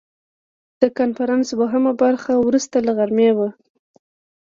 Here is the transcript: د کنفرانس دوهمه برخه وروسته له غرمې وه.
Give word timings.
د 0.81 0.83
کنفرانس 0.97 1.47
دوهمه 1.59 1.93
برخه 2.01 2.31
وروسته 2.37 2.77
له 2.85 2.91
غرمې 2.97 3.31
وه. 3.37 3.49